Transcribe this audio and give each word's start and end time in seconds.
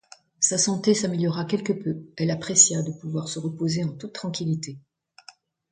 Sa 0.39 0.57
santé 0.57 0.95
s'améliora 0.95 1.45
quelque 1.45 1.73
peu, 1.73 2.07
elle 2.17 2.31
apprécia 2.31 2.81
de 2.81 2.91
pouvoir 2.91 3.27
se 3.27 3.37
reposer 3.37 3.83
en 3.83 3.91
toute 3.91 4.13
tranquillité. 4.13 4.79